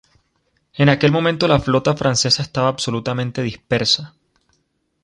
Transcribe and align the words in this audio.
En 0.73 0.89
aquel 0.89 1.11
momento 1.11 1.47
la 1.47 1.59
flota 1.59 1.95
Francesa 1.95 2.41
estaba 2.41 2.69
absolutamente 2.69 3.43
dispersa. 3.43 4.15